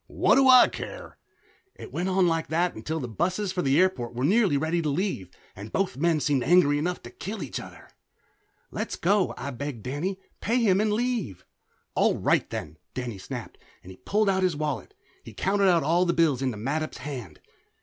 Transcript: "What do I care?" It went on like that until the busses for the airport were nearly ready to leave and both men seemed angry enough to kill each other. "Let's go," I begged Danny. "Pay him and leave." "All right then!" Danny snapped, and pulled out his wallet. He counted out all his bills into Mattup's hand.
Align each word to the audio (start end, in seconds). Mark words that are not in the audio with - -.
"What 0.07 0.33
do 0.33 0.49
I 0.49 0.67
care?" 0.67 1.19
It 1.75 1.93
went 1.93 2.09
on 2.09 2.25
like 2.27 2.47
that 2.47 2.73
until 2.73 2.99
the 2.99 3.07
busses 3.07 3.51
for 3.51 3.61
the 3.61 3.79
airport 3.79 4.15
were 4.15 4.23
nearly 4.25 4.57
ready 4.57 4.81
to 4.81 4.89
leave 4.89 5.29
and 5.55 5.71
both 5.71 5.95
men 5.95 6.19
seemed 6.19 6.43
angry 6.43 6.79
enough 6.79 7.03
to 7.03 7.11
kill 7.11 7.43
each 7.43 7.59
other. 7.59 7.87
"Let's 8.71 8.95
go," 8.95 9.35
I 9.37 9.51
begged 9.51 9.83
Danny. 9.83 10.19
"Pay 10.39 10.57
him 10.59 10.81
and 10.81 10.91
leave." 10.91 11.45
"All 11.93 12.17
right 12.17 12.49
then!" 12.49 12.79
Danny 12.95 13.19
snapped, 13.19 13.59
and 13.83 13.95
pulled 14.03 14.27
out 14.27 14.41
his 14.41 14.55
wallet. 14.55 14.95
He 15.23 15.33
counted 15.35 15.69
out 15.69 15.83
all 15.83 16.03
his 16.07 16.15
bills 16.15 16.41
into 16.41 16.57
Mattup's 16.57 16.97
hand. 16.97 17.39